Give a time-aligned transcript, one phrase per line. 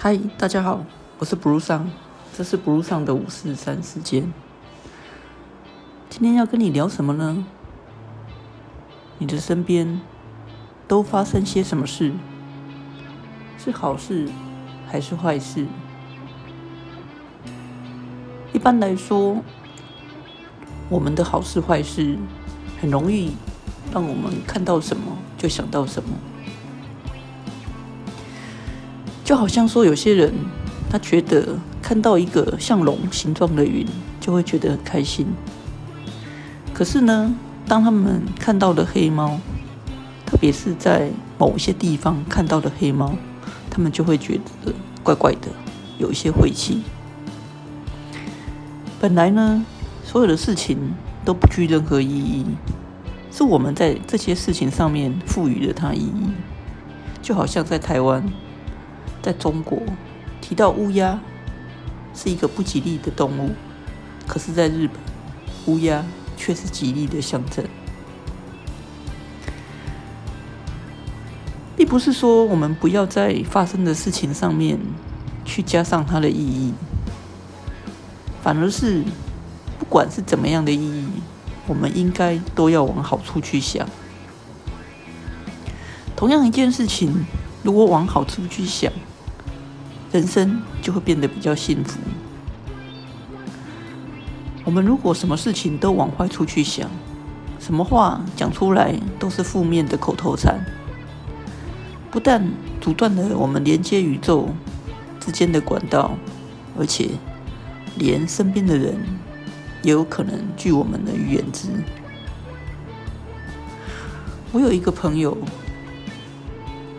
[0.00, 0.84] 嗨，大家好，
[1.18, 1.60] 我是 Blue，
[2.32, 4.32] 这是 Blue 的五四三时间。
[6.08, 7.44] 今天要跟你聊什么呢？
[9.18, 10.00] 你的身边
[10.86, 12.12] 都发生些什么事？
[13.58, 14.28] 是好事
[14.86, 15.66] 还是坏事？
[18.52, 19.42] 一般来说，
[20.88, 22.16] 我们的好事坏事
[22.80, 23.32] 很容易
[23.92, 26.10] 让我们看到什么就想到什么。
[29.28, 30.32] 就好像说，有些人
[30.88, 33.86] 他觉得看到一个像龙形状的云，
[34.18, 35.26] 就会觉得很开心。
[36.72, 37.34] 可是呢，
[37.66, 39.38] 当他们看到了黑猫，
[40.24, 43.16] 特别是在某些地方看到的黑猫，
[43.68, 45.48] 他们就会觉得怪怪的，
[45.98, 46.80] 有一些晦气。
[48.98, 49.62] 本来呢，
[50.04, 50.78] 所有的事情
[51.26, 52.46] 都不具任何意义，
[53.30, 56.30] 是我们在这些事情上面赋予了它意义。
[57.20, 58.24] 就好像在台湾。
[59.28, 59.78] 在中国，
[60.40, 61.20] 提到乌鸦
[62.14, 63.50] 是一个不吉利的动物，
[64.26, 64.96] 可是，在日本，
[65.66, 66.02] 乌鸦
[66.34, 67.62] 却是吉利的象征。
[71.76, 74.78] 并不是说我们不要在发生的事情上面
[75.44, 76.72] 去加上它的意义，
[78.42, 79.04] 反而是
[79.78, 81.06] 不管是怎么样的意义，
[81.66, 83.86] 我们应该都要往好处去想。
[86.16, 87.26] 同样一件事情，
[87.62, 88.90] 如果往好处去想，
[90.10, 91.98] 人生就会变得比较幸福。
[94.64, 96.90] 我们如果什么事情都往坏处去想，
[97.58, 100.64] 什么话讲出来都是负面的口头禅，
[102.10, 102.50] 不但
[102.80, 104.48] 阻断了我们连接宇宙
[105.20, 106.12] 之间的管道，
[106.78, 107.10] 而且
[107.96, 108.96] 连身边的人
[109.82, 111.68] 也有可能拒我们的远之。
[114.52, 115.36] 我有一个朋友，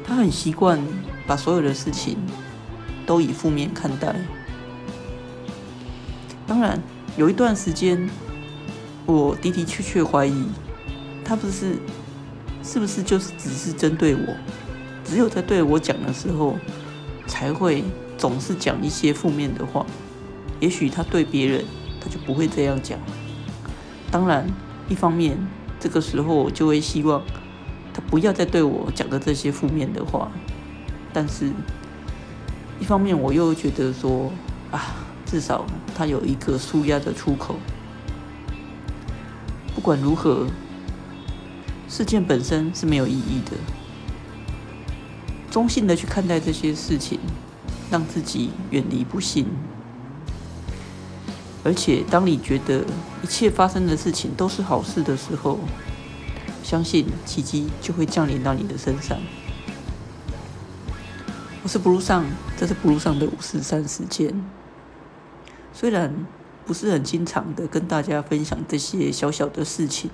[0.05, 0.79] 他很习惯
[1.25, 2.17] 把所有的事情。
[3.09, 4.15] 都以负面看待。
[6.45, 6.79] 当然，
[7.17, 8.07] 有一段时间，
[9.07, 10.45] 我的的确确怀疑，
[11.25, 11.78] 他不是
[12.61, 14.35] 是不是就是只是针对我，
[15.03, 16.56] 只有在对我讲的时候，
[17.25, 17.84] 才会
[18.16, 19.84] 总是讲一些负面的话。
[20.59, 21.66] 也许他对别人，
[22.00, 23.00] 他就不会这样讲。
[24.11, 24.47] 当然，
[24.88, 25.35] 一方面，
[25.79, 27.23] 这个时候我就会希望
[27.91, 30.31] 他不要再对我讲的这些负面的话。
[31.11, 31.51] 但是。
[32.79, 34.31] 一方面，我又觉得说，
[34.72, 34.95] 啊，
[35.25, 37.56] 至少他有一个舒压的出口。
[39.75, 40.47] 不管如何，
[41.88, 43.57] 事件本身是没有意义的。
[45.51, 47.19] 中性的去看待这些事情，
[47.91, 49.47] 让自己远离不幸。
[51.63, 52.85] 而且，当你觉得
[53.22, 55.59] 一切发生的事情都是好事的时候，
[56.63, 59.17] 相信奇迹就会降临到你的身上。
[61.69, 62.25] 是 Blue 上，
[62.57, 64.44] 这是 Blue 上的五四三时间。
[65.72, 66.25] 虽然
[66.66, 70.09] 不是很经常的跟大家分享这些小小的事情，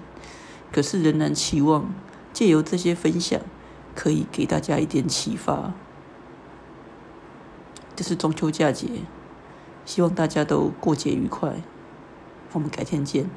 [0.73, 1.93] 可是仍然期望
[2.33, 3.39] 借由这些分享，
[3.95, 5.73] 可以给大家一点启发。
[7.95, 8.89] 这是中秋佳节，
[9.85, 11.61] 希望大家都过节愉快。
[12.51, 13.29] 我们改天见。